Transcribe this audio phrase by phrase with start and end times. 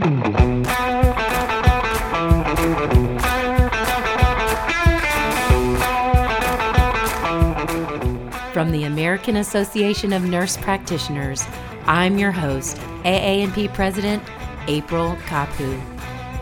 [0.00, 0.08] From
[8.70, 11.44] the American Association of Nurse Practitioners,
[11.84, 14.22] I'm your host, AANP President
[14.68, 15.78] April Kapu.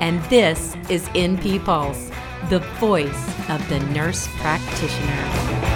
[0.01, 2.13] And this is NP Pulse,
[2.51, 5.68] the voice of the nurse practitioner.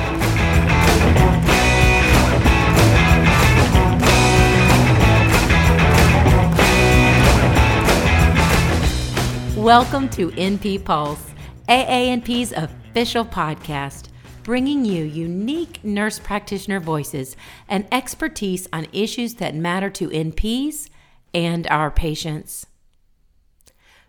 [9.62, 11.24] Welcome to NP Pulse,
[11.68, 14.08] AANP's official podcast
[14.42, 17.36] bringing you unique nurse practitioner voices
[17.68, 20.90] and expertise on issues that matter to NPs
[21.32, 22.66] and our patients.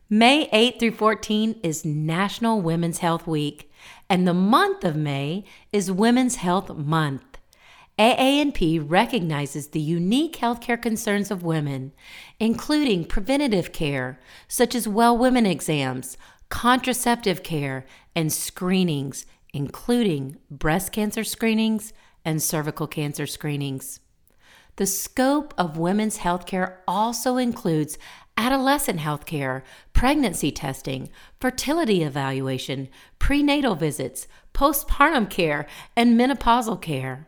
[0.09, 3.71] May 8 through 14 is National Women's Health Week,
[4.09, 7.32] and the month of May is Women's Health Month.
[7.99, 11.93] AANP recognizes the unique healthcare concerns of women,
[12.39, 16.17] including preventative care, such as well women exams,
[16.49, 17.85] contraceptive care,
[18.15, 21.93] and screenings including breast cancer screenings
[22.25, 23.99] and cervical cancer screenings.
[24.77, 27.99] The scope of women's healthcare also includes
[28.35, 29.61] adolescent healthcare,
[29.93, 37.27] pregnancy testing, fertility evaluation, prenatal visits, postpartum care, and menopausal care.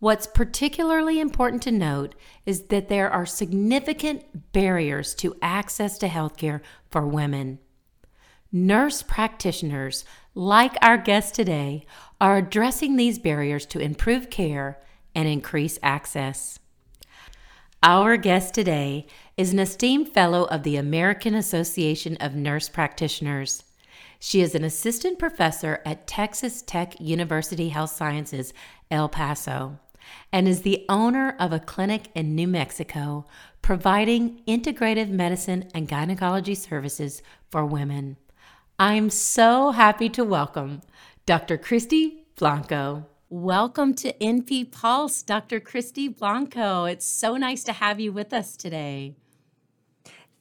[0.00, 6.60] What's particularly important to note is that there are significant barriers to access to healthcare
[6.90, 7.60] for women.
[8.50, 11.84] Nurse practitioners like our guest today,
[12.20, 14.80] are addressing these barriers to improve care
[15.14, 16.58] and increase access.
[17.82, 19.06] Our guest today
[19.36, 23.64] is an esteemed fellow of the American Association of Nurse Practitioners.
[24.18, 28.52] She is an assistant professor at Texas Tech University Health Sciences,
[28.90, 29.78] El Paso,
[30.32, 33.26] and is the owner of a clinic in New Mexico
[33.62, 38.16] providing integrative medicine and gynecology services for women.
[38.78, 40.80] I'm so happy to welcome
[41.26, 41.58] Dr.
[41.58, 43.06] Christy Blanco.
[43.28, 45.60] Welcome to NP Pulse, Dr.
[45.60, 46.84] Christy Blanco.
[46.84, 49.14] It's so nice to have you with us today.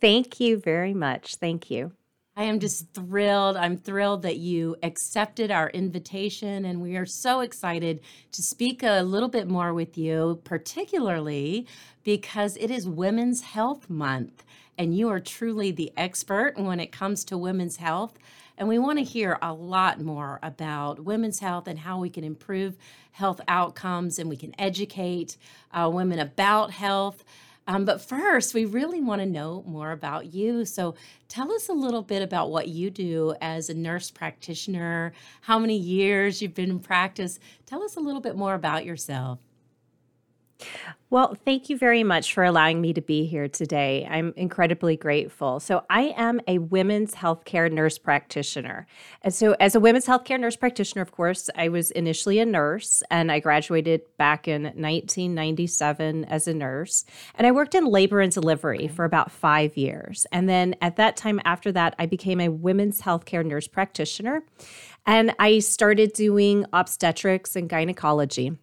[0.01, 1.35] Thank you very much.
[1.35, 1.91] Thank you.
[2.39, 3.57] I am just thrilled.
[3.57, 7.99] I'm thrilled that you accepted our invitation, and we are so excited
[8.31, 11.67] to speak a little bit more with you, particularly
[12.05, 14.45] because it is Women's Health Month
[14.79, 18.17] and you are truly the expert when it comes to women's health.
[18.57, 22.23] And we want to hear a lot more about women's health and how we can
[22.23, 22.77] improve
[23.11, 25.35] health outcomes and we can educate
[25.73, 27.25] uh, women about health.
[27.69, 30.65] Um, but first, we really want to know more about you.
[30.65, 30.95] So
[31.27, 35.77] tell us a little bit about what you do as a nurse practitioner, how many
[35.77, 37.39] years you've been in practice.
[37.67, 39.37] Tell us a little bit more about yourself.
[41.11, 44.07] Well, thank you very much for allowing me to be here today.
[44.07, 45.59] I'm incredibly grateful.
[45.59, 48.85] So, I am a women's healthcare nurse practitioner.
[49.23, 53.01] And so, as a women's healthcare nurse practitioner, of course, I was initially a nurse
[53.09, 57.05] and I graduated back in 1997 as a nurse.
[57.33, 60.27] And I worked in labor and delivery for about five years.
[60.31, 64.43] And then at that time, after that, I became a women's healthcare nurse practitioner
[65.07, 68.57] and I started doing obstetrics and gynecology.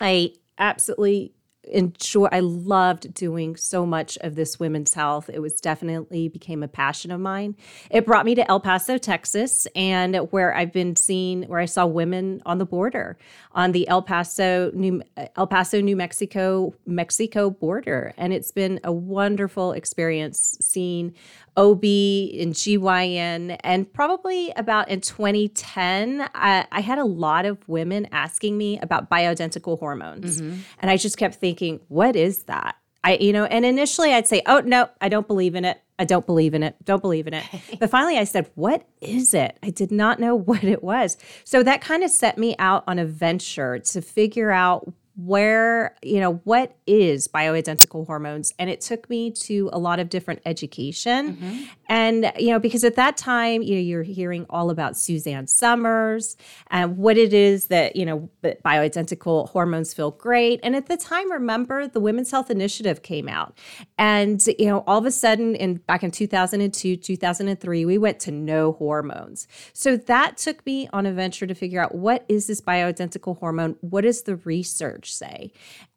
[0.00, 1.34] I absolutely
[1.68, 5.30] enjoy I loved doing so much of this women's health.
[5.32, 7.56] It was definitely became a passion of mine.
[7.90, 11.86] It brought me to El Paso, Texas, and where I've been seeing where I saw
[11.86, 13.16] women on the border
[13.52, 18.80] on the El Paso New uh, El Paso New Mexico Mexico border and it's been
[18.84, 21.14] a wonderful experience seeing
[21.56, 23.58] OB and GYN.
[23.62, 29.10] And probably about in 2010, I, I had a lot of women asking me about
[29.10, 30.40] bioidentical hormones.
[30.40, 30.60] Mm-hmm.
[30.80, 32.76] And I just kept thinking, what is that?
[33.04, 35.80] I, you know, and initially I'd say, oh, no, I don't believe in it.
[35.98, 36.74] I don't believe in it.
[36.84, 37.44] Don't believe in it.
[37.78, 39.58] but finally I said, what is it?
[39.62, 41.16] I did not know what it was.
[41.44, 46.18] So that kind of set me out on a venture to figure out where you
[46.18, 48.52] know what is bioidentical hormones?
[48.58, 51.36] And it took me to a lot of different education.
[51.36, 51.62] Mm-hmm.
[51.88, 56.36] and you know because at that time you know you're hearing all about suzanne Somers
[56.70, 60.60] and what it is that you know bioidentical hormones feel great.
[60.62, 63.56] And at the time remember the women's health initiative came out.
[63.96, 68.32] And you know all of a sudden in back in 2002 2003 we went to
[68.32, 69.46] no hormones.
[69.72, 73.76] So that took me on a venture to figure out what is this bioidentical hormone?
[73.80, 75.52] What is the research say.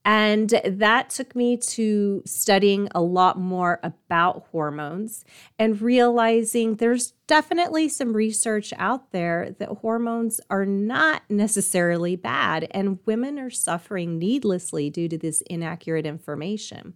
[0.06, 5.25] And that took me to studying a lot more about hormones
[5.59, 13.00] and realizing there's definitely some research out there that hormones are not necessarily bad, and
[13.06, 16.94] women are suffering needlessly due to this inaccurate information.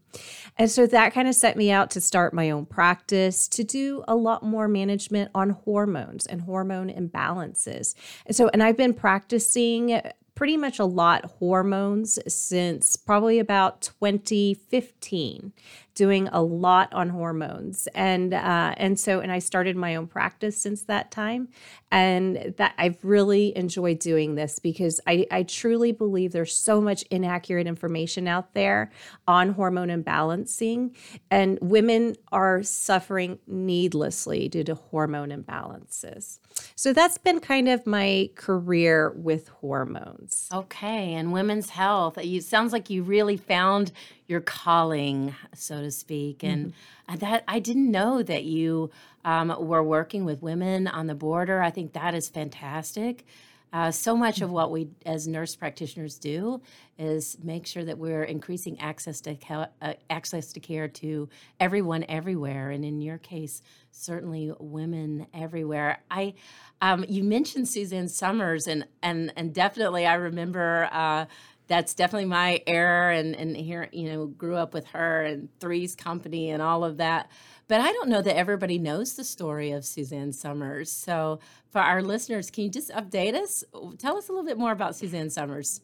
[0.57, 4.05] And so that kind of set me out to start my own practice to do
[4.07, 7.93] a lot more management on hormones and hormone imbalances.
[8.25, 10.01] And so, and I've been practicing
[10.35, 15.53] pretty much a lot hormones since probably about 2015
[15.93, 17.87] doing a lot on hormones.
[17.93, 21.49] And uh, and so and I started my own practice since that time
[21.91, 27.03] and that I've really enjoyed doing this because I, I truly believe there's so much
[27.11, 28.91] inaccurate information out there
[29.27, 30.95] on hormone imbalancing
[31.29, 36.39] and women are suffering needlessly due to hormone imbalances
[36.75, 42.71] so that's been kind of my career with hormones okay and women's health it sounds
[42.71, 43.91] like you really found
[44.31, 46.41] your calling, so to speak.
[46.43, 46.73] And
[47.07, 47.17] mm-hmm.
[47.17, 48.89] that I didn't know that you
[49.25, 51.61] um, were working with women on the border.
[51.61, 53.25] I think that is fantastic.
[53.73, 56.61] Uh, so much of what we as nurse practitioners do
[56.99, 62.03] is make sure that we're increasing access to ca- uh, access to care to everyone
[62.09, 66.03] everywhere, and in your case, certainly women everywhere.
[66.11, 66.33] I,
[66.81, 70.89] um, you mentioned Suzanne Somers, and and and definitely I remember.
[70.91, 71.25] Uh,
[71.71, 75.95] that's definitely my error and and here you know grew up with her and three's
[75.95, 77.31] company and all of that.
[77.67, 81.39] But i don't know that everybody knows the story of suzanne somers so
[81.69, 83.63] for our listeners can you just update us?
[83.97, 85.79] Tell us a little bit more about suzanne somers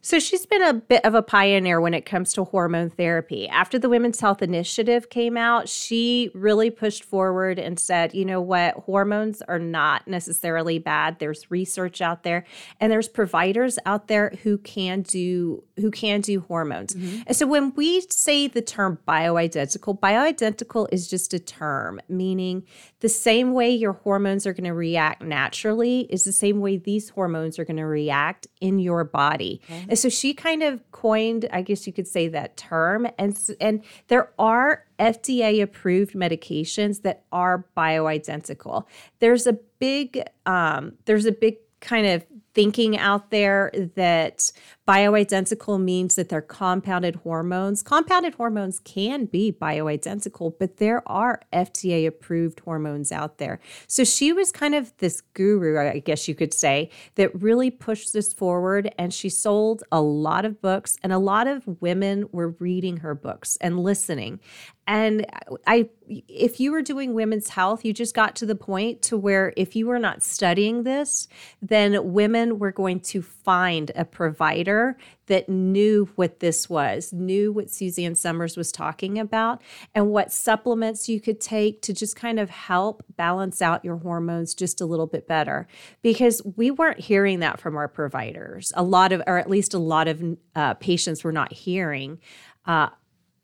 [0.00, 3.48] so she's been a bit of a pioneer when it comes to hormone therapy.
[3.48, 8.40] After the Women's Health Initiative came out, she really pushed forward and said, you know
[8.40, 11.18] what, hormones are not necessarily bad.
[11.18, 12.44] There's research out there
[12.80, 16.94] and there's providers out there who can do who can do hormones.
[16.94, 17.22] Mm-hmm.
[17.26, 22.64] And so when we say the term bioidentical, bioidentical is just a term, meaning
[23.00, 27.10] the same way your hormones are going to react naturally is the same way these
[27.10, 29.60] hormones are going to react in your body.
[29.64, 29.95] Okay.
[29.96, 33.06] So she kind of coined, I guess you could say that term.
[33.18, 38.84] And, and there are FDA approved medications that are bioidentical.
[39.18, 42.24] There's a big, um, there's a big kind of
[42.56, 44.50] thinking out there that
[44.88, 47.82] bioidentical means that they're compounded hormones.
[47.82, 53.60] Compounded hormones can be bioidentical, but there are FDA approved hormones out there.
[53.86, 58.14] So she was kind of this guru, I guess you could say, that really pushed
[58.14, 58.90] this forward.
[58.96, 63.14] And she sold a lot of books, and a lot of women were reading her
[63.14, 64.40] books and listening.
[64.86, 65.26] And
[65.66, 69.52] I if you were doing women's health, you just got to the point to where
[69.56, 71.26] if you were not studying this,
[71.60, 74.96] then women were going to find a provider
[75.26, 79.60] that knew what this was, knew what Suzanne Somers was talking about,
[79.94, 84.54] and what supplements you could take to just kind of help balance out your hormones
[84.54, 85.66] just a little bit better.
[86.02, 88.72] Because we weren't hearing that from our providers.
[88.76, 90.22] A lot of, or at least a lot of
[90.54, 92.20] uh, patients were not hearing.
[92.64, 92.90] Uh,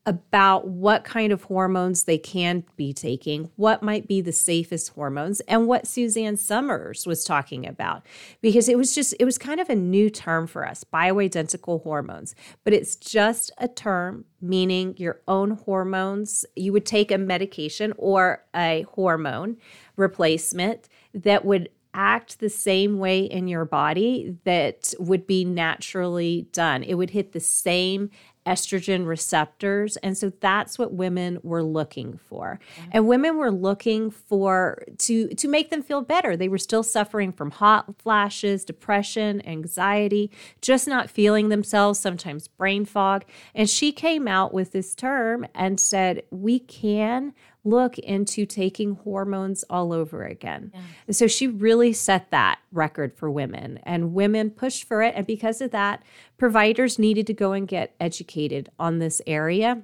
[0.04, 5.40] about what kind of hormones they can be taking, what might be the safest hormones,
[5.42, 8.04] and what Suzanne Somers was talking about.
[8.40, 12.34] Because it was just, it was kind of a new term for us bioidentical hormones,
[12.64, 16.44] but it's just a term meaning your own hormones.
[16.56, 19.56] You would take a medication or a hormone
[19.96, 26.82] replacement that would act the same way in your body that would be naturally done.
[26.82, 28.10] It would hit the same
[28.46, 29.96] estrogen receptors.
[29.98, 32.58] And so that's what women were looking for.
[32.90, 36.36] And women were looking for to to make them feel better.
[36.36, 42.84] They were still suffering from hot flashes, depression, anxiety, just not feeling themselves, sometimes brain
[42.84, 43.24] fog.
[43.54, 49.64] And she came out with this term and said, "We can look into taking hormones
[49.70, 50.70] all over again.
[50.74, 50.80] Yeah.
[51.06, 55.14] And so she really set that record for women, and women pushed for it.
[55.16, 56.02] And because of that,
[56.38, 59.82] providers needed to go and get educated on this area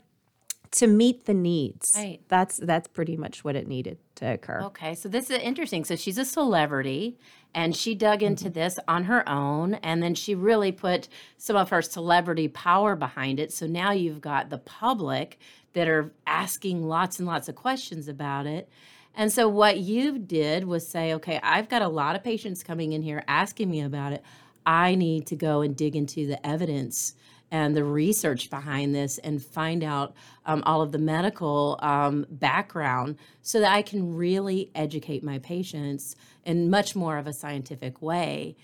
[0.70, 1.94] to meet the needs.
[1.97, 2.20] Right.
[2.28, 4.61] That's that's pretty much what it needed to occur.
[4.64, 5.85] Okay, so this is interesting.
[5.85, 7.18] So she's a celebrity
[7.54, 8.52] and she dug into mm-hmm.
[8.54, 13.40] this on her own and then she really put some of her celebrity power behind
[13.40, 13.52] it.
[13.52, 15.38] So now you've got the public
[15.72, 18.68] that are asking lots and lots of questions about it.
[19.14, 22.92] And so what you did was say, okay, I've got a lot of patients coming
[22.92, 24.22] in here asking me about it.
[24.64, 27.14] I need to go and dig into the evidence
[27.50, 33.16] and the research behind this and find out um, all of the medical um, background
[33.42, 38.56] so that I can really educate my patients in much more of a scientific way.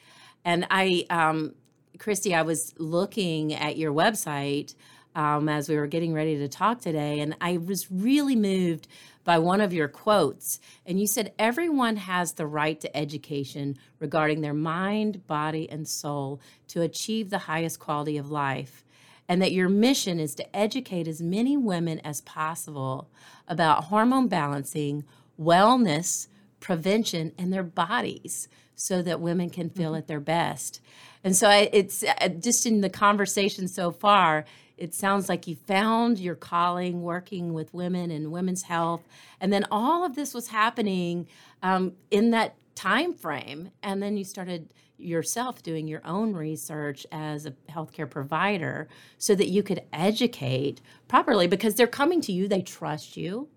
[0.44, 1.54] And I, um,
[1.98, 4.74] Christy, I was looking at your website
[5.14, 8.88] um, as we were getting ready to talk today, and I was really moved
[9.24, 10.60] by one of your quotes.
[10.86, 16.40] And you said, Everyone has the right to education regarding their mind, body, and soul
[16.68, 18.84] to achieve the highest quality of life.
[19.26, 23.08] And that your mission is to educate as many women as possible
[23.48, 25.04] about hormone balancing,
[25.40, 26.28] wellness,
[26.60, 29.98] prevention, and their bodies so that women can feel mm-hmm.
[29.98, 30.80] at their best.
[31.22, 34.44] And so I, it's uh, just in the conversation so far,
[34.76, 39.02] it sounds like you found your calling working with women and women's health.
[39.40, 41.28] And then all of this was happening
[41.62, 47.46] um, in that time frame and then you started yourself doing your own research as
[47.46, 48.88] a healthcare provider
[49.18, 53.48] so that you could educate properly because they're coming to you they trust you.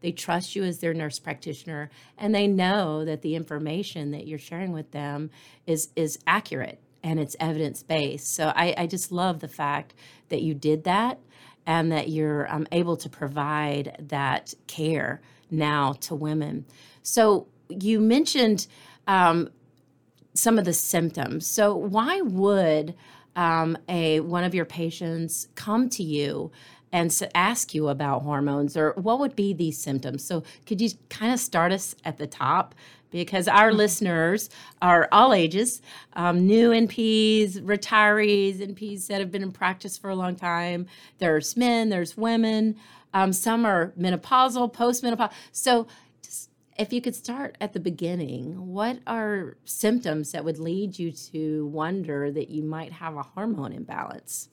[0.00, 4.38] They trust you as their nurse practitioner and they know that the information that you're
[4.38, 5.30] sharing with them
[5.66, 8.34] is is accurate and it's evidence based.
[8.34, 9.94] So I, I, just love the fact
[10.28, 11.18] that you did that
[11.66, 16.64] and that you're um, able to provide that care now to women.
[17.02, 18.66] So you mentioned
[19.06, 19.50] um,
[20.34, 21.46] some of the symptoms.
[21.46, 22.94] So why would
[23.34, 26.50] um, a one of your patients come to you
[26.92, 30.24] and ask you about hormones or what would be these symptoms?
[30.24, 32.74] So could you kind of start us at the top
[33.24, 33.78] because our mm-hmm.
[33.78, 34.50] listeners
[34.82, 35.82] are all ages
[36.14, 40.86] um, new NPs, retirees, NPs that have been in practice for a long time.
[41.18, 42.76] There's men, there's women.
[43.12, 45.32] Um, some are menopausal, postmenopausal.
[45.52, 45.86] So,
[46.22, 51.12] just if you could start at the beginning, what are symptoms that would lead you
[51.12, 54.48] to wonder that you might have a hormone imbalance?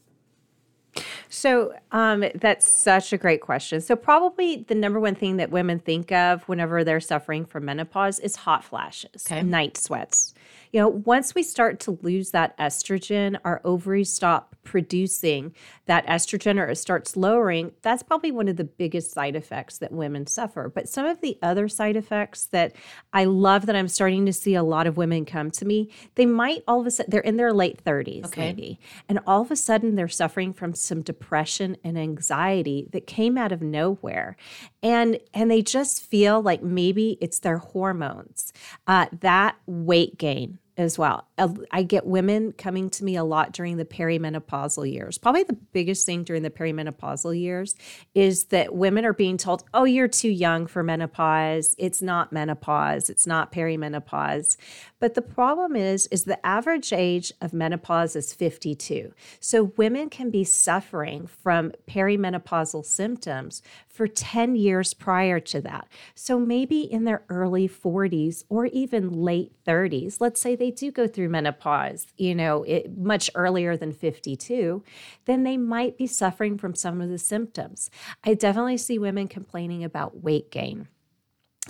[1.33, 3.81] So um, that's such a great question.
[3.81, 8.19] So probably the number one thing that women think of whenever they're suffering from menopause
[8.19, 9.41] is hot flashes, okay.
[9.41, 10.35] night sweats
[10.73, 15.53] you know, once we start to lose that estrogen, our ovaries stop producing
[15.85, 17.71] that estrogen or it starts lowering.
[17.83, 20.71] That's probably one of the biggest side effects that women suffer.
[20.73, 22.75] But some of the other side effects that
[23.11, 26.25] I love that I'm starting to see a lot of women come to me, they
[26.25, 28.41] might all of a sudden, they're in their late 30s, okay.
[28.41, 33.37] maybe, and all of a sudden they're suffering from some depression and anxiety that came
[33.37, 34.35] out of nowhere.
[34.81, 38.53] And, and they just feel like maybe it's their hormones,
[38.87, 41.27] uh, that weight gain as well.
[41.71, 45.17] I get women coming to me a lot during the perimenopausal years.
[45.17, 47.75] Probably the biggest thing during the perimenopausal years
[48.15, 51.75] is that women are being told, "Oh, you're too young for menopause.
[51.77, 53.09] It's not menopause.
[53.09, 54.57] It's not perimenopause."
[55.03, 59.13] But the problem is is the average age of menopause is 52.
[59.41, 65.89] So women can be suffering from perimenopausal symptoms for 10 years prior to that.
[66.15, 71.05] So maybe in their early 40s or even late 30s, let's say they do go
[71.05, 74.85] through menopause, you know, it, much earlier than 52,
[75.25, 77.91] then they might be suffering from some of the symptoms.
[78.23, 80.87] I definitely see women complaining about weight gain.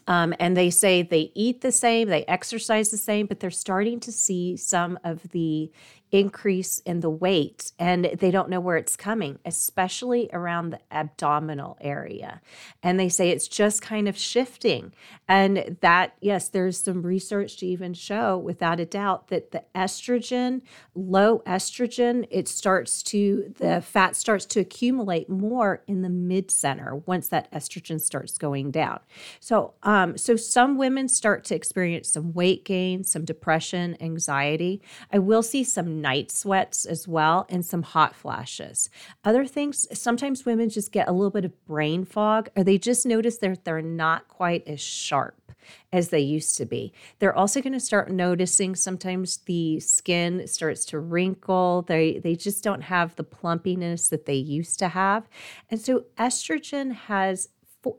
[0.08, 4.00] Um, and they say they eat the same, they exercise the same, but they're starting
[4.02, 5.72] to see some of the
[6.14, 11.76] increase in the weight and they don't know where it's coming, especially around the abdominal
[11.82, 12.40] area.
[12.84, 14.94] And they say it's just kind of shifting.
[15.28, 20.62] And that, yes, there's some research to even show without a doubt that the estrogen,
[20.94, 26.96] low estrogen, it starts to, the fat starts to accumulate more in the mid center
[27.08, 29.00] once that estrogen starts going down.
[29.40, 34.80] So, um, so some women start to experience some weight gain, some depression, anxiety.
[35.12, 38.90] I will see some night sweats as well and some hot flashes.
[39.24, 43.06] Other things, sometimes women just get a little bit of brain fog or they just
[43.06, 45.40] notice that they're not quite as sharp
[45.94, 46.92] as they used to be.
[47.20, 51.84] They're also going to start noticing sometimes the skin starts to wrinkle.
[51.84, 55.30] They they just don't have the plumpiness that they used to have.
[55.72, 57.48] And so estrogen has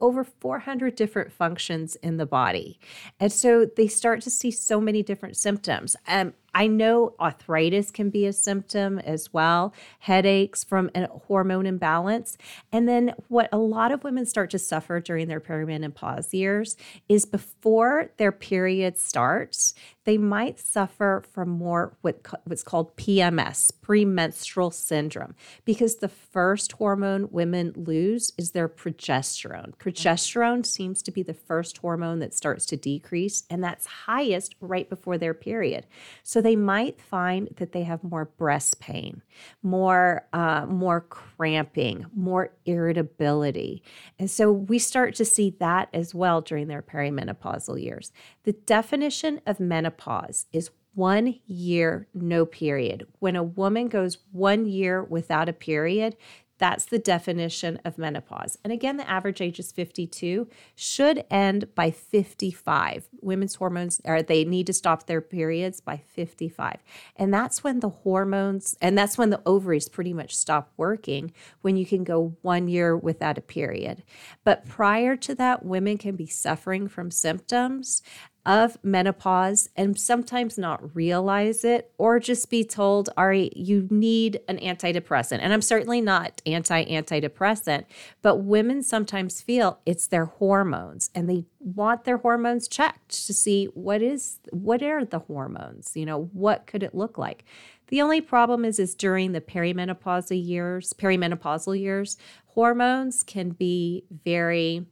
[0.01, 2.79] over 400 different functions in the body.
[3.21, 5.97] And so they start to see so many different symptoms.
[6.07, 12.39] Um, I know arthritis can be a symptom as well, headaches from a hormone imbalance.
[12.71, 16.77] And then what a lot of women start to suffer during their perimenopause years
[17.09, 24.71] is before their period starts, they might suffer from more what, what's called PMS, premenstrual
[24.71, 25.35] syndrome,
[25.65, 29.75] because the first hormone women lose is their progesterone.
[29.77, 34.89] Progesterone seems to be the first hormone that starts to decrease, and that's highest right
[34.89, 35.87] before their period.
[36.23, 39.23] So they might find that they have more breast pain,
[39.63, 43.83] more uh, more cramping, more irritability,
[44.19, 48.13] and so we start to see that as well during their perimenopausal years.
[48.43, 53.07] The definition of menopause is one year no period.
[53.19, 56.17] When a woman goes one year without a period,
[56.65, 58.57] that's the definition of menopause.
[58.65, 63.07] And again, the average age is 52, should end by 55.
[63.21, 66.79] Women's hormones are they need to stop their periods by 55.
[67.17, 71.77] And that's when the hormones and that's when the ovaries pretty much stop working when
[71.77, 74.03] you can go 1 year without a period.
[74.43, 78.03] But prior to that, women can be suffering from symptoms
[78.47, 84.59] of menopause and sometimes not realize it or just be told, Ari, you need an
[84.59, 85.39] antidepressant.
[85.41, 87.85] And I'm certainly not anti antidepressant,
[88.21, 93.67] but women sometimes feel it's their hormones and they want their hormones checked to see
[93.67, 97.45] what is what are the hormones, you know, what could it look like?
[97.89, 104.87] The only problem is is during the perimenopausal years, perimenopausal years, hormones can be very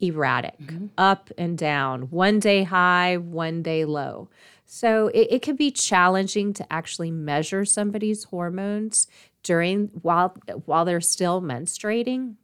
[0.00, 0.86] erratic, mm-hmm.
[0.96, 4.28] up and down, one day high, one day low.
[4.66, 9.06] So it, it can be challenging to actually measure somebody's hormones
[9.42, 10.36] during while
[10.66, 12.34] while they're still menstruating.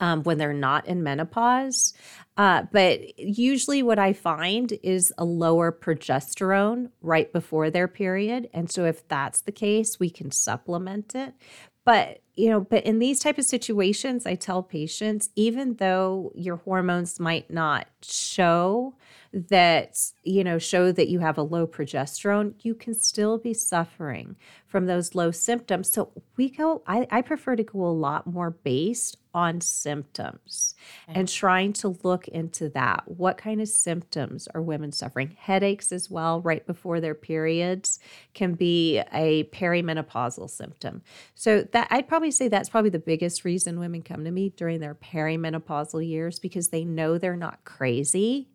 [0.00, 1.92] Um, when they're not in menopause.
[2.38, 8.48] Uh, but usually, what I find is a lower progesterone right before their period.
[8.54, 11.34] And so, if that's the case, we can supplement it
[11.84, 16.56] but you know but in these type of situations i tell patients even though your
[16.56, 18.94] hormones might not show
[19.32, 24.36] that you know show that you have a low progesterone you can still be suffering
[24.66, 25.90] from those low symptoms.
[25.90, 30.74] So we go i, I prefer to go a lot more based on symptoms
[31.08, 33.02] and trying to look into that.
[33.06, 35.36] What kind of symptoms are women suffering?
[35.38, 37.98] Headaches as well right before their periods
[38.34, 41.02] can be a perimenopausal symptom.
[41.34, 44.80] So that i'd probably say that's probably the biggest reason women come to me during
[44.80, 48.48] their perimenopausal years because they know they're not crazy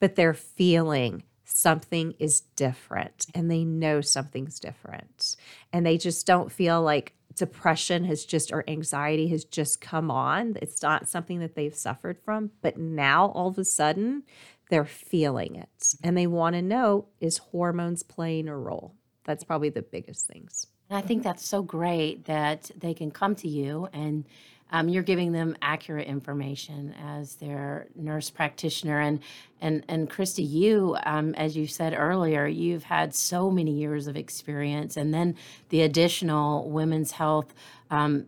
[0.00, 5.36] but they're feeling something is different and they know something's different.
[5.72, 10.56] And they just don't feel like depression has just or anxiety has just come on.
[10.60, 14.24] It's not something that they've suffered from, but now all of a sudden
[14.70, 18.94] they're feeling it and they want to know is hormones playing a role?
[19.24, 20.66] That's probably the biggest things.
[20.88, 24.24] And I think that's so great that they can come to you and
[24.72, 29.00] um, you're giving them accurate information as their nurse practitioner.
[29.00, 29.20] And
[29.60, 34.16] and and Christy, you, um, as you said earlier, you've had so many years of
[34.16, 35.36] experience, and then
[35.68, 37.54] the additional women's health.
[37.90, 38.26] Um,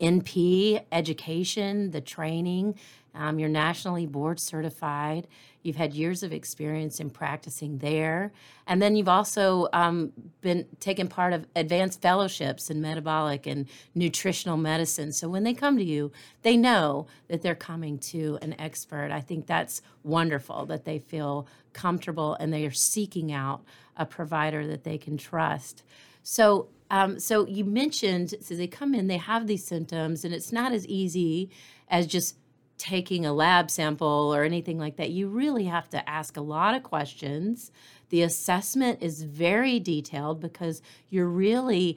[0.00, 2.74] NP education, the training,
[3.14, 5.28] um, you're nationally board certified.
[5.62, 8.32] You've had years of experience in practicing there.
[8.66, 14.56] And then you've also um, been taken part of advanced fellowships in metabolic and nutritional
[14.56, 15.12] medicine.
[15.12, 19.10] So when they come to you, they know that they're coming to an expert.
[19.12, 23.62] I think that's wonderful that they feel comfortable and they are seeking out
[23.96, 25.82] a provider that they can trust.
[26.22, 30.52] So um, so you mentioned so they come in, they have these symptoms, and it's
[30.52, 31.48] not as easy
[31.88, 32.36] as just
[32.82, 35.10] taking a lab sample or anything like that.
[35.10, 37.70] You really have to ask a lot of questions.
[38.08, 41.96] The assessment is very detailed because you're really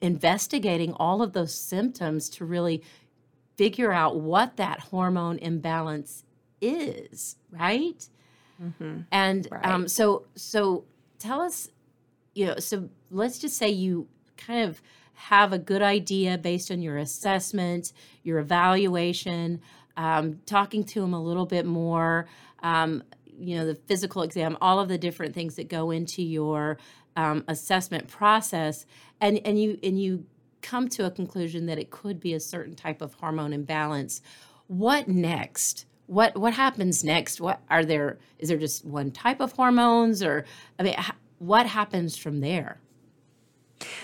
[0.00, 2.82] investigating all of those symptoms to really
[3.58, 6.24] figure out what that hormone imbalance
[6.62, 8.08] is, right?
[8.60, 9.00] Mm-hmm.
[9.12, 9.66] And right.
[9.66, 10.84] Um, so, so
[11.18, 11.68] tell us,
[12.34, 14.80] you know, so let's just say you kind of
[15.12, 17.92] have a good idea based on your assessment,
[18.22, 19.60] your evaluation
[19.96, 22.26] um, talking to them a little bit more,
[22.62, 23.02] um,
[23.38, 26.78] you know, the physical exam, all of the different things that go into your
[27.16, 28.86] um, assessment process,
[29.20, 30.26] and and you and you
[30.62, 34.22] come to a conclusion that it could be a certain type of hormone imbalance.
[34.68, 35.86] What next?
[36.06, 37.40] What what happens next?
[37.40, 38.18] What are there?
[38.38, 40.44] Is there just one type of hormones, or
[40.78, 40.96] I mean,
[41.38, 42.80] what happens from there?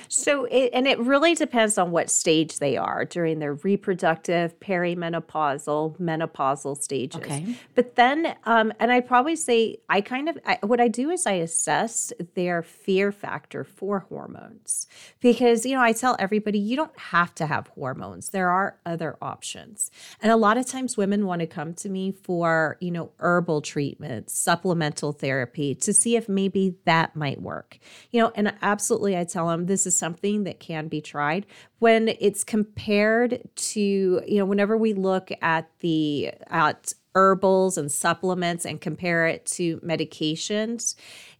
[0.08, 5.98] So, it, and it really depends on what stage they are during their reproductive, perimenopausal,
[5.98, 7.20] menopausal stages.
[7.20, 7.56] Okay.
[7.74, 11.26] But then, um, and I probably say, I kind of, I, what I do is
[11.26, 14.86] I assess their fear factor for hormones.
[15.20, 19.16] Because, you know, I tell everybody, you don't have to have hormones, there are other
[19.20, 19.90] options.
[20.22, 23.62] And a lot of times women want to come to me for, you know, herbal
[23.62, 27.78] treatments, supplemental therapy to see if maybe that might work.
[28.10, 31.46] You know, and absolutely, I tell them, this is something that can be tried.
[31.78, 38.64] When it's compared to you know whenever we look at the at herbals and supplements
[38.64, 40.94] and compare it to medications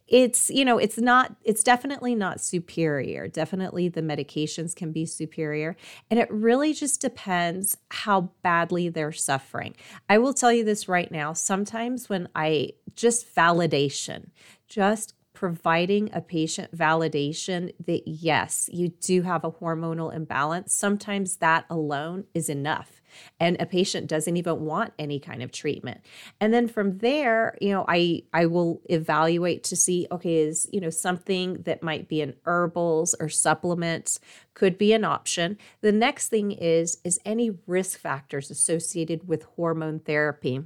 [0.09, 3.27] it's you know it's not it's definitely not superior.
[3.27, 5.75] Definitely the medications can be superior.
[6.09, 9.75] And it really just depends how badly they're suffering.
[10.09, 11.33] I will tell you this right now.
[11.33, 14.29] Sometimes when i just validation
[14.67, 20.73] just providing a patient validation that yes, you do have a hormonal imbalance.
[20.73, 23.01] Sometimes that alone is enough.
[23.39, 26.01] And a patient doesn't even want any kind of treatment.
[26.41, 30.81] And then from there you know i i will evaluate to see okay is you
[30.81, 34.19] know something that might be in herbals or supplements
[34.53, 35.57] could be an option.
[35.79, 40.65] The next thing is is any risk factors associated with hormone therapy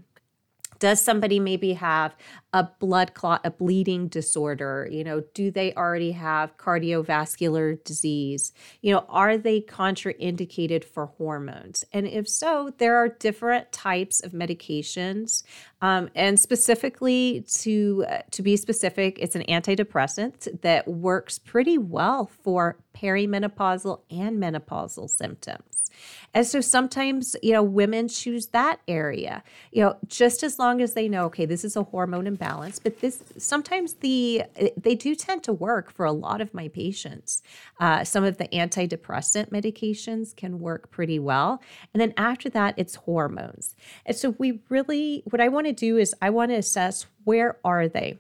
[0.84, 2.14] does somebody maybe have
[2.52, 4.86] a blood clot, a bleeding disorder?
[4.92, 8.52] You know, do they already have cardiovascular disease?
[8.82, 11.86] You know, are they contraindicated for hormones?
[11.94, 15.44] And if so, there are different types of medications.
[15.84, 22.32] Um, and specifically, to uh, to be specific, it's an antidepressant that works pretty well
[22.42, 25.92] for perimenopausal and menopausal symptoms.
[26.34, 30.94] And so sometimes, you know, women choose that area, you know, just as long as
[30.94, 34.44] they know, okay, this is a hormone imbalance, but this sometimes the
[34.76, 37.44] they do tend to work for a lot of my patients.
[37.80, 41.62] Uh, some of the antidepressant medications can work pretty well.
[41.94, 43.76] And then after that, it's hormones.
[44.06, 47.58] And so we really, what I want to do is I want to assess where
[47.64, 48.20] are they?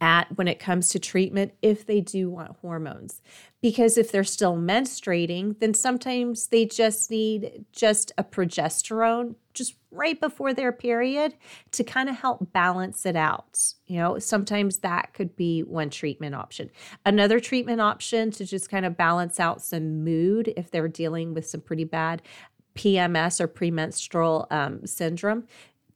[0.00, 3.20] at when it comes to treatment if they do want hormones.
[3.60, 10.18] Because if they're still menstruating, then sometimes they just need just a progesterone just right
[10.18, 11.34] before their period
[11.72, 13.60] to kind of help balance it out.
[13.86, 16.70] You know, sometimes that could be one treatment option.
[17.04, 21.46] Another treatment option to just kind of balance out some mood if they're dealing with
[21.46, 22.22] some pretty bad
[22.76, 25.44] PMS or premenstrual um, syndrome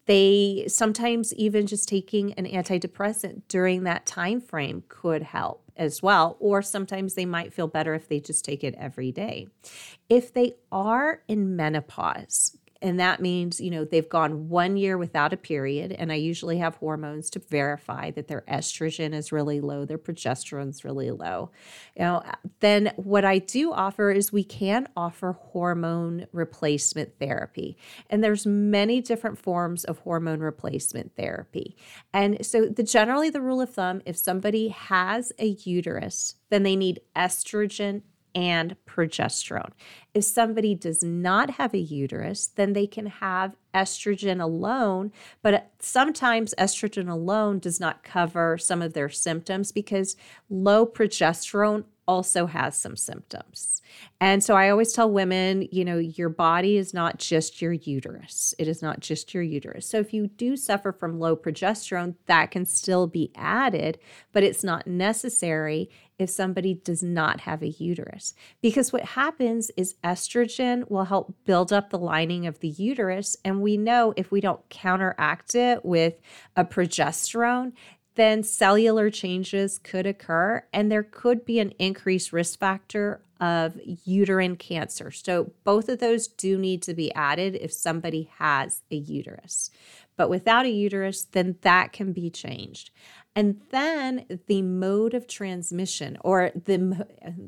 [0.06, 6.36] they sometimes even just taking an antidepressant during that time frame could help as well
[6.38, 9.48] or sometimes they might feel better if they just take it every day.
[10.08, 15.32] If they are in menopause and that means, you know, they've gone one year without
[15.32, 15.90] a period.
[15.90, 20.84] And I usually have hormones to verify that their estrogen is really low, their progesterone's
[20.84, 21.50] really low.
[21.96, 27.78] You know, uh, then what I do offer is we can offer hormone replacement therapy.
[28.10, 31.78] And there's many different forms of hormone replacement therapy.
[32.12, 36.76] And so the generally the rule of thumb, if somebody has a uterus, then they
[36.76, 38.02] need estrogen
[38.34, 39.70] and progesterone.
[40.12, 46.54] If somebody does not have a uterus, then they can have estrogen alone, but sometimes
[46.58, 50.16] estrogen alone does not cover some of their symptoms because
[50.48, 53.82] low progesterone also has some symptoms.
[54.20, 58.54] And so I always tell women, you know, your body is not just your uterus.
[58.58, 59.86] It is not just your uterus.
[59.86, 63.98] So if you do suffer from low progesterone, that can still be added,
[64.32, 68.34] but it's not necessary if somebody does not have a uterus.
[68.62, 73.36] Because what happens is estrogen will help build up the lining of the uterus.
[73.44, 76.14] And we know if we don't counteract it with
[76.56, 77.72] a progesterone,
[78.16, 84.56] then cellular changes could occur and there could be an increased risk factor of uterine
[84.56, 85.10] cancer.
[85.10, 89.70] So, both of those do need to be added if somebody has a uterus.
[90.16, 92.90] But without a uterus, then that can be changed.
[93.36, 97.06] And then the mode of transmission, or the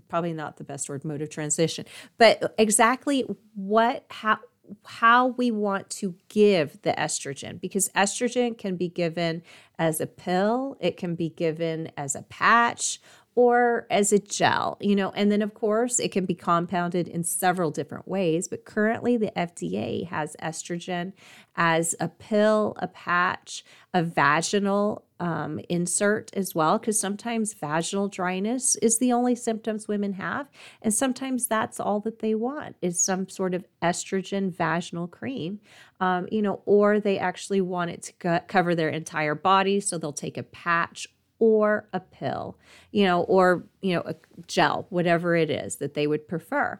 [0.08, 1.86] probably not the best word, mode of transition,
[2.18, 3.24] but exactly
[3.54, 4.38] what, how,
[4.84, 9.42] how we want to give the estrogen because estrogen can be given
[9.78, 13.00] as a pill, it can be given as a patch
[13.36, 17.22] or as a gel, you know, and then of course it can be compounded in
[17.22, 18.48] several different ways.
[18.48, 21.12] But currently, the FDA has estrogen
[21.54, 23.62] as a pill, a patch,
[23.96, 30.12] a vaginal um, insert as well, because sometimes vaginal dryness is the only symptoms women
[30.12, 30.50] have.
[30.82, 35.60] And sometimes that's all that they want is some sort of estrogen vaginal cream,
[35.98, 39.80] um, you know, or they actually want it to co- cover their entire body.
[39.80, 42.58] So they'll take a patch or a pill,
[42.90, 44.14] you know, or, you know, a
[44.46, 46.78] gel, whatever it is that they would prefer.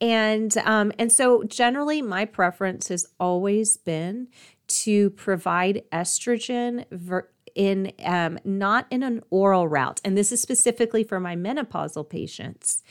[0.00, 4.28] And um, and so generally my preference has always been
[4.68, 11.02] to provide estrogen ver- in um, not in an oral route, and this is specifically
[11.02, 12.82] for my menopausal patients,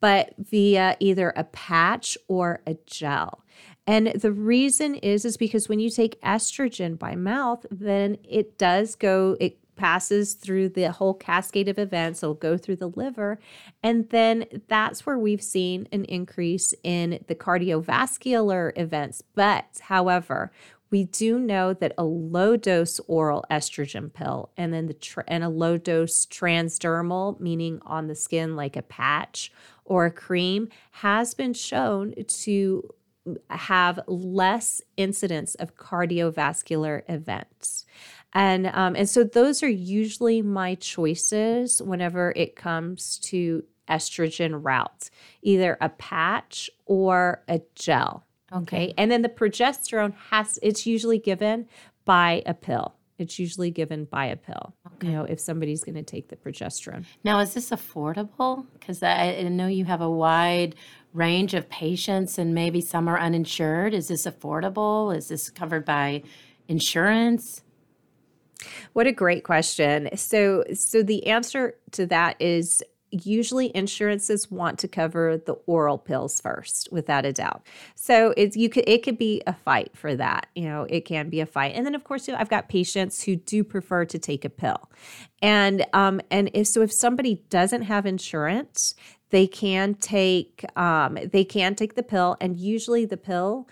[0.00, 3.44] but via either a patch or a gel.
[3.86, 8.96] And the reason is is because when you take estrogen by mouth, then it does
[8.96, 12.22] go it passes through the whole cascade of events.
[12.22, 13.38] It'll go through the liver.
[13.82, 19.22] And then that's where we've seen an increase in the cardiovascular events.
[19.34, 20.50] But however,
[20.90, 25.44] we do know that a low dose oral estrogen pill and then the tra- and
[25.44, 29.52] a low dose transdermal meaning on the skin like a patch
[29.84, 32.88] or a cream has been shown to
[33.50, 37.84] have less incidence of cardiovascular events.
[38.32, 45.10] And um, and so those are usually my choices whenever it comes to estrogen routes,
[45.42, 48.26] either a patch or a gel.
[48.52, 48.94] Okay.
[48.96, 51.68] And then the progesterone has it's usually given
[52.04, 52.94] by a pill.
[53.18, 54.74] It's usually given by a pill.
[54.94, 55.08] Okay.
[55.08, 57.04] You know, if somebody's going to take the progesterone.
[57.24, 58.66] Now, is this affordable?
[58.74, 60.74] Because I, I know you have a wide
[61.14, 63.94] range of patients, and maybe some are uninsured.
[63.94, 65.16] Is this affordable?
[65.16, 66.22] Is this covered by
[66.68, 67.62] insurance?
[68.92, 70.14] What a great question.
[70.16, 72.82] So so the answer to that is
[73.24, 77.66] usually insurances want to cover the oral pills first without a doubt.
[77.94, 81.28] So it's you could it could be a fight for that you know it can
[81.28, 81.74] be a fight.
[81.74, 84.90] And then of course i've got patients who do prefer to take a pill.
[85.42, 88.94] And um and if so if somebody doesn't have insurance
[89.30, 92.36] they can take um they can take the pill.
[92.40, 93.68] And usually the pill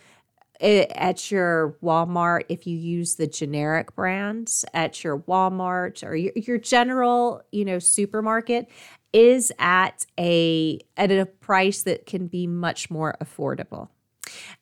[0.61, 6.59] at your Walmart, if you use the generic brands at your Walmart or your, your
[6.59, 8.69] general, you know, supermarket,
[9.15, 13.89] is at a at a price that can be much more affordable.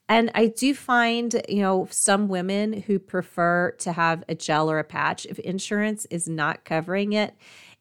[0.09, 4.79] And I do find, you know, some women who prefer to have a gel or
[4.79, 7.35] a patch, if insurance is not covering it,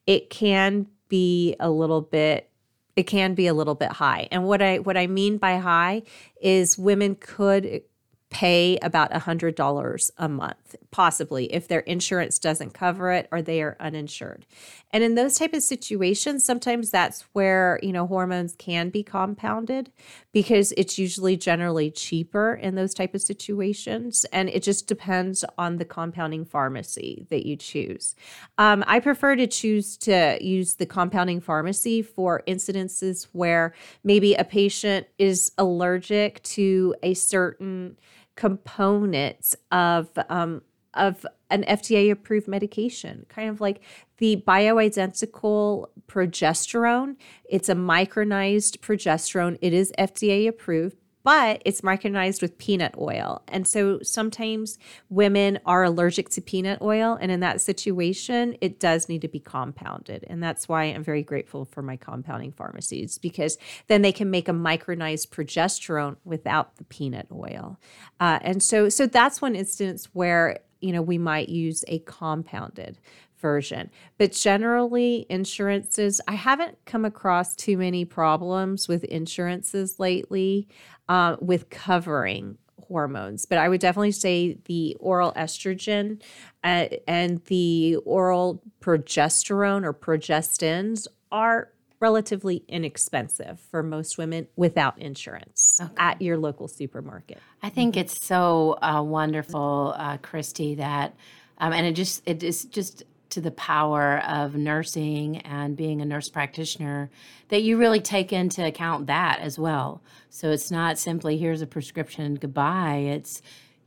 [0.06, 2.48] it can be a little bit
[2.94, 4.28] it can be a little bit high.
[4.30, 6.02] And what I what I mean by high
[6.40, 7.82] is women could
[8.30, 13.76] pay about $100 a month possibly if their insurance doesn't cover it or they are
[13.80, 14.46] uninsured.
[14.92, 19.90] And in those type of situations sometimes that's where you know hormones can be compounded
[20.32, 24.24] because it's usually generally cheaper in those type of situations.
[24.32, 28.14] And it just depends on the compounding pharmacy that you choose.
[28.58, 33.74] Um, i prefer to choose to use the compounding pharmacy for incidences where
[34.04, 37.96] maybe a patient is allergic to a certain
[38.36, 40.62] components of um,
[40.94, 43.80] of an FDA approved medication, kind of like
[44.18, 47.16] the bioidentical progesterone.
[47.44, 49.58] It's a micronized progesterone.
[49.60, 53.42] It is FDA approved, but it's micronized with peanut oil.
[53.48, 54.78] And so sometimes
[55.08, 57.16] women are allergic to peanut oil.
[57.20, 60.24] And in that situation, it does need to be compounded.
[60.28, 64.48] And that's why I'm very grateful for my compounding pharmacies because then they can make
[64.48, 67.78] a micronized progesterone without the peanut oil.
[68.18, 72.98] Uh, and so, so that's one instance where you know we might use a compounded
[73.42, 73.90] version.
[74.18, 80.68] But generally, insurances, I haven't come across too many problems with insurances lately
[81.08, 82.56] uh, with covering
[82.88, 83.44] hormones.
[83.44, 86.22] But I would definitely say the oral estrogen
[86.62, 95.78] uh, and the oral progesterone or progestins are relatively inexpensive for most women without insurance
[95.80, 95.92] okay.
[95.96, 97.38] at your local supermarket.
[97.62, 101.14] I think it's so uh, wonderful, uh, Christy, that
[101.58, 106.04] um, and it just it is just to the power of nursing and being a
[106.04, 107.08] nurse practitioner
[107.48, 110.02] that you really take into account that as well.
[110.28, 112.96] So it's not simply here's a prescription, goodbye.
[112.96, 113.40] It's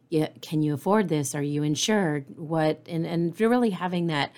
[0.10, 1.36] yeah, can you afford this?
[1.36, 2.26] Are you insured?
[2.38, 4.32] What and and you're really having that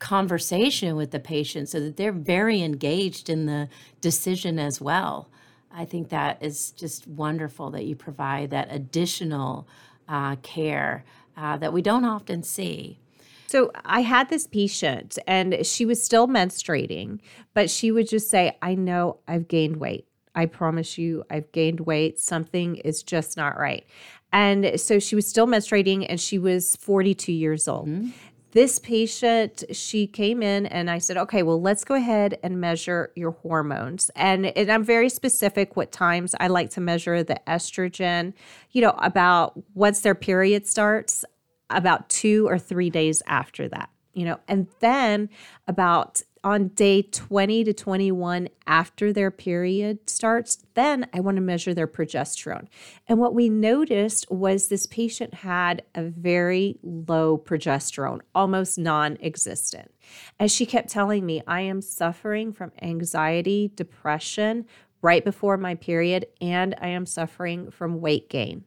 [0.00, 3.68] conversation with the patient so that they're very engaged in the
[4.00, 5.28] decision as well.
[5.70, 9.68] I think that is just wonderful that you provide that additional
[10.08, 11.04] uh, care
[11.36, 12.98] uh, that we don't often see.
[13.46, 17.20] So I had this patient and she was still menstruating,
[17.54, 20.06] but she would just say, I know I've gained weight.
[20.34, 22.20] I promise you, I've gained weight.
[22.20, 23.84] Something is just not right.
[24.32, 27.88] And so she was still menstruating and she was 42 years old.
[27.88, 28.10] Mm-hmm.
[28.52, 33.12] This patient, she came in and I said, okay, well, let's go ahead and measure
[33.14, 34.10] your hormones.
[34.16, 38.32] And, and I'm very specific what times I like to measure the estrogen,
[38.72, 41.24] you know, about once their period starts
[41.70, 45.28] about two or three days after that, you know, and then
[45.68, 51.74] about on day 20 to 21 after their period starts, then I want to measure
[51.74, 52.66] their progesterone.
[53.06, 59.92] And what we noticed was this patient had a very low progesterone, almost non existent.
[60.38, 64.66] As she kept telling me, I am suffering from anxiety, depression
[65.02, 68.64] right before my period, and I am suffering from weight gain.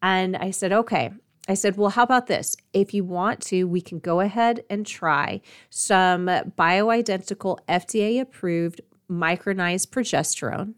[0.00, 1.12] And I said, okay,
[1.46, 2.56] I said, well, how about this?
[2.72, 8.80] If you want to, we can go ahead and try some bioidentical FDA approved
[9.10, 10.74] micronized progesterone.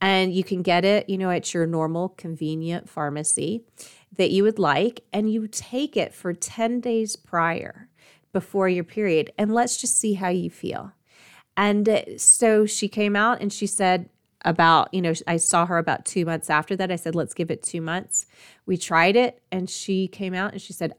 [0.00, 3.64] And you can get it, you know, at your normal convenient pharmacy
[4.16, 5.02] that you would like.
[5.12, 7.88] And you take it for 10 days prior
[8.32, 9.32] before your period.
[9.36, 10.92] And let's just see how you feel.
[11.56, 14.08] And so she came out and she said,
[14.48, 16.90] about, you know, I saw her about two months after that.
[16.90, 18.24] I said, let's give it two months.
[18.64, 20.94] We tried it and she came out and she said,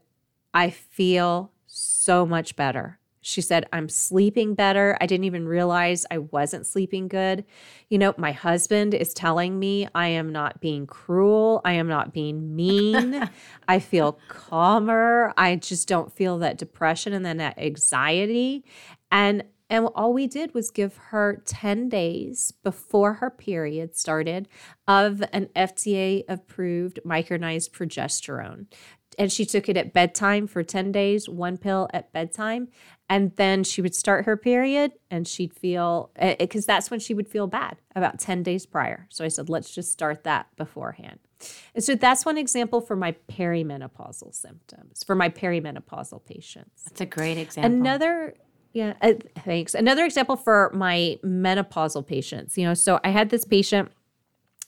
[0.54, 3.00] I feel so much better.
[3.22, 4.96] She said, I'm sleeping better.
[5.00, 7.44] I didn't even realize I wasn't sleeping good.
[7.88, 11.60] You know, my husband is telling me I am not being cruel.
[11.64, 13.28] I am not being mean.
[13.68, 15.34] I feel calmer.
[15.36, 18.64] I just don't feel that depression and then that anxiety.
[19.10, 24.48] And and all we did was give her 10 days before her period started
[24.86, 28.66] of an FDA approved micronized progesterone
[29.18, 32.68] and she took it at bedtime for 10 days, one pill at bedtime.
[33.08, 37.12] And then she would start her period and she'd feel, because eh, that's when she
[37.12, 39.06] would feel bad about 10 days prior.
[39.10, 41.18] So I said, let's just start that beforehand.
[41.74, 46.84] And so that's one example for my perimenopausal symptoms, for my perimenopausal patients.
[46.84, 47.72] That's a great example.
[47.78, 48.34] Another
[48.72, 49.74] yeah, uh, thanks.
[49.74, 52.56] Another example for my menopausal patients.
[52.56, 53.90] You know, so I had this patient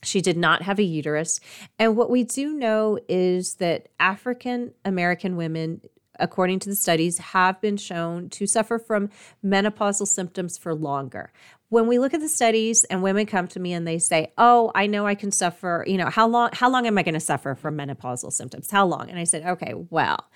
[0.02, 1.40] she did not have a uterus.
[1.78, 5.80] And what we do know is that African American women,
[6.18, 9.10] according to the studies, have been shown to suffer from
[9.44, 11.32] menopausal symptoms for longer.
[11.68, 14.70] When we look at the studies and women come to me and they say, "Oh,
[14.74, 17.20] I know I can suffer, you know, how long how long am I going to
[17.20, 18.70] suffer from menopausal symptoms?
[18.70, 20.28] How long?" And I said, "Okay, well,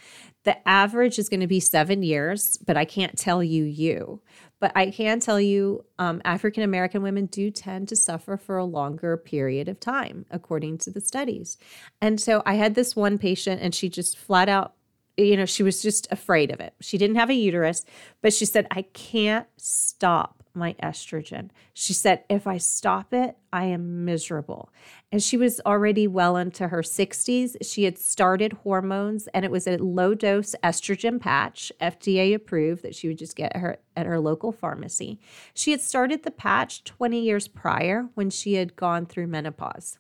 [0.45, 4.23] the average is going to be 7 years, but I can't tell you you.
[4.61, 8.65] But I can tell you, um, African American women do tend to suffer for a
[8.65, 11.59] longer period of time, according to the studies.
[12.01, 14.76] And so I had this one patient, and she just flat out,
[15.17, 16.75] you know, she was just afraid of it.
[16.81, 17.85] She didn't have a uterus,
[18.23, 21.51] but she said, I can't stop my estrogen.
[21.75, 24.71] She said, if I stop it, I am miserable.
[25.13, 27.57] And she was already well into her 60s.
[27.63, 32.95] She had started hormones and it was a low dose estrogen patch, FDA approved, that
[32.95, 35.21] she would just get her at her local pharmacy.
[35.55, 39.99] She had started the patch 20 years prior when she had gone through menopause.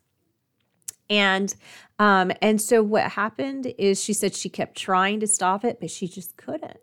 [1.09, 1.55] And
[1.99, 5.90] um, and so what happened is she said she kept trying to stop it, but
[5.90, 6.79] she just couldn't.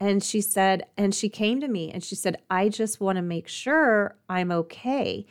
[0.00, 3.22] And she said, and she came to me and she said, I just want to
[3.22, 5.26] make sure I'm okay.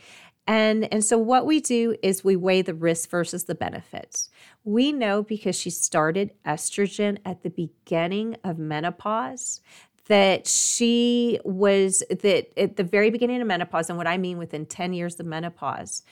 [0.46, 4.30] And, and so what we do is we weigh the risk versus the benefits.
[4.64, 9.60] We know because she started estrogen at the beginning of menopause
[10.08, 14.66] that she was that at the very beginning of menopause and what I mean within
[14.66, 16.04] 10 years of menopause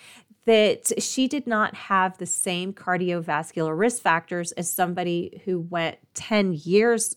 [0.45, 6.53] that she did not have the same cardiovascular risk factors as somebody who went 10
[6.63, 7.15] years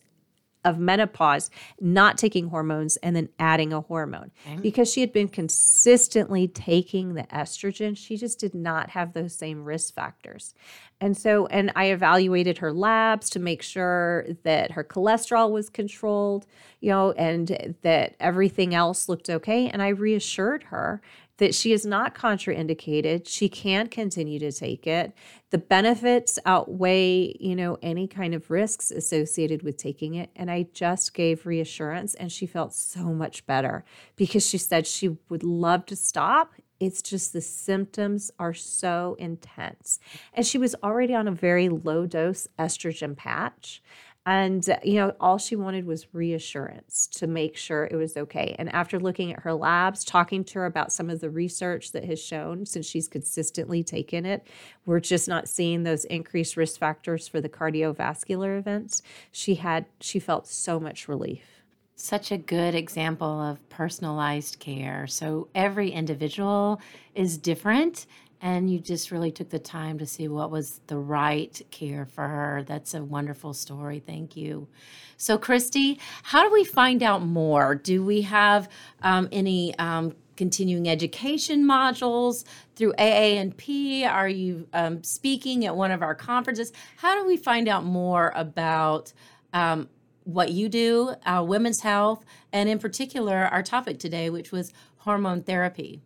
[0.64, 4.31] of menopause, not taking hormones and then adding a hormone.
[4.47, 4.61] Okay.
[4.61, 9.64] Because she had been consistently taking the estrogen, she just did not have those same
[9.64, 10.55] risk factors.
[11.01, 16.47] And so, and I evaluated her labs to make sure that her cholesterol was controlled,
[16.81, 19.69] you know, and that everything else looked okay.
[19.69, 21.01] And I reassured her
[21.38, 23.27] that she is not contraindicated.
[23.27, 25.12] She can continue to take it.
[25.51, 30.31] The benefits outweigh, you know, any kind of risks associated with taking it.
[30.37, 33.85] And I just gave reassurance and she felt so much better
[34.16, 36.53] because she said she would love to stop.
[36.81, 39.98] It's just the symptoms are so intense.
[40.33, 43.83] And she was already on a very low dose estrogen patch.
[44.29, 48.55] And, you know, all she wanted was reassurance to make sure it was okay.
[48.59, 52.05] And after looking at her labs, talking to her about some of the research that
[52.05, 54.47] has shown, since she's consistently taken it,
[54.85, 59.01] we're just not seeing those increased risk factors for the cardiovascular events.
[59.33, 61.62] She had, she felt so much relief.
[61.97, 65.07] Such a good example of personalized care.
[65.07, 66.83] So every individual
[67.14, 68.05] is different
[68.40, 72.27] and you just really took the time to see what was the right care for
[72.29, 72.62] her.
[72.66, 74.01] That's a wonderful story.
[74.05, 74.68] Thank you.
[75.16, 77.74] So, Christy, how do we find out more?
[77.74, 78.68] Do we have
[79.03, 82.44] um, any um, continuing education modules
[82.77, 84.07] through AANP?
[84.07, 86.72] Are you um, speaking at one of our conferences?
[86.96, 89.12] How do we find out more about?
[89.53, 89.88] Um,
[90.24, 92.22] what you do, uh, women's health,
[92.53, 96.03] and in particular, our topic today, which was hormone therapy.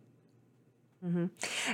[1.05, 1.25] Mm-hmm.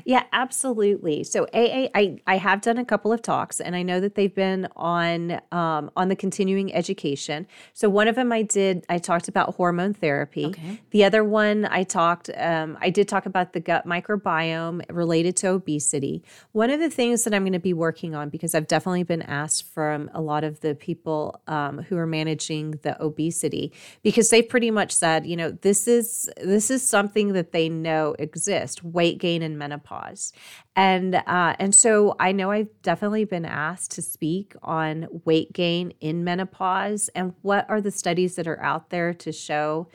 [0.05, 1.23] Yeah, absolutely.
[1.23, 4.33] So AA, I, I have done a couple of talks, and I know that they've
[4.33, 7.45] been on um, on the continuing education.
[7.73, 10.47] So one of them I did, I talked about hormone therapy.
[10.47, 10.81] Okay.
[10.89, 15.49] The other one I talked, um, I did talk about the gut microbiome related to
[15.49, 16.23] obesity.
[16.53, 19.21] One of the things that I'm going to be working on because I've definitely been
[19.21, 24.47] asked from a lot of the people um, who are managing the obesity because they've
[24.47, 28.83] pretty much said, you know, this is this is something that they know exists.
[28.83, 30.33] Weight gain in menopause.
[30.75, 35.93] And uh, and so I know I've definitely been asked to speak on weight gain
[36.00, 39.87] in menopause and what are the studies that are out there to show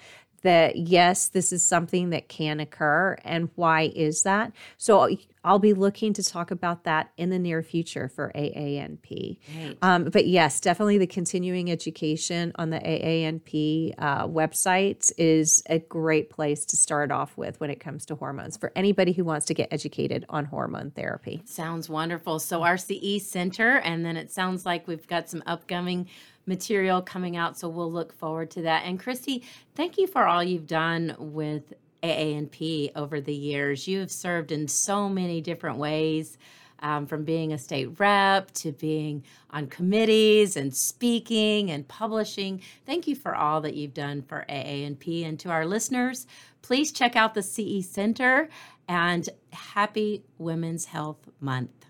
[0.45, 3.17] that yes, this is something that can occur.
[3.25, 4.53] And why is that?
[4.77, 5.09] So
[5.43, 9.39] I'll be looking to talk about that in the near future for AANP.
[9.57, 9.77] Right.
[9.83, 16.31] Um, but yes, definitely the continuing education on the AANP uh, website is a great
[16.31, 19.55] place to start off with when it comes to hormones for anybody who wants to
[19.55, 21.43] get educated on hormone therapy.
[21.47, 22.39] Sounds wonderful.
[22.39, 26.09] So, our CE Center, and then it sounds like we've got some upcoming
[26.47, 27.59] material coming out.
[27.59, 28.85] So we'll look forward to that.
[28.85, 29.43] And Christy,
[29.75, 31.73] thank you for all you've done with
[32.03, 33.89] AANP over the years.
[33.89, 36.39] You have served in so many different ways.
[36.81, 42.61] Um, from being a state rep to being on committees and speaking and publishing.
[42.85, 45.27] Thank you for all that you've done for AANP.
[45.27, 46.27] And to our listeners,
[46.61, 48.51] please check out the CE Center
[48.87, 51.87] and happy Women's Health Month.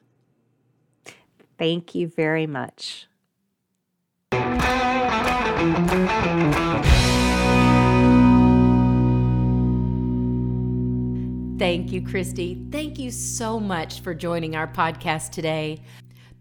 [1.58, 3.08] Thank you very much.
[11.58, 12.66] Thank you, Christy.
[12.70, 15.80] Thank you so much for joining our podcast today.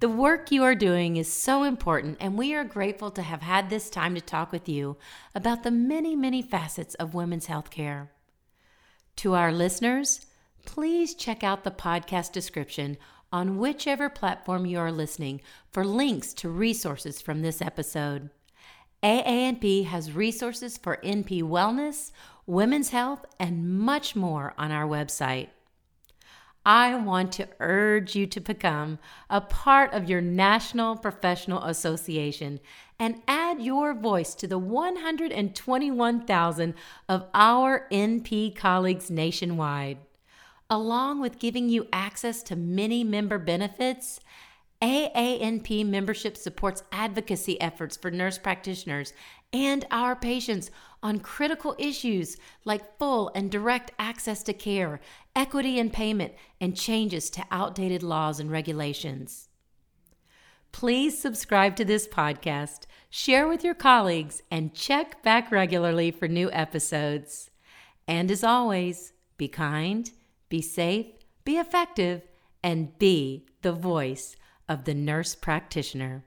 [0.02, 3.70] The work you are doing is so important, and we are grateful to have had
[3.70, 4.98] this time to talk with you
[5.34, 8.12] about the many, many facets of women's health care.
[9.18, 10.26] To our listeners,
[10.66, 12.98] please check out the podcast description
[13.32, 15.40] on whichever platform you are listening
[15.72, 18.30] for links to resources from this episode.
[19.04, 22.12] AANP has resources for NP wellness,
[22.46, 25.50] women's health, and much more on our website.
[26.66, 29.00] I want to urge you to become
[29.30, 32.62] a part of your National Professional Association
[32.98, 36.74] and add your voice to the 121,000
[37.10, 39.98] of our NP colleagues nationwide.
[40.70, 44.22] Along with giving you access to many member benefits
[44.84, 49.14] AANP membership supports advocacy efforts for nurse practitioners
[49.54, 50.70] and our patients
[51.02, 55.00] on critical issues like full and direct access to care,
[55.38, 59.48] equity in payment, and changes to outdated laws and regulations.
[60.74, 66.52] Please subscribe to this podcast, share with your colleagues, and check back regularly for new
[66.52, 67.52] episodes.
[68.06, 70.12] And as always, be kind,
[70.50, 71.06] be safe,
[71.46, 72.24] be effective,
[72.62, 74.36] and be the voice
[74.68, 76.26] of the nurse practitioner.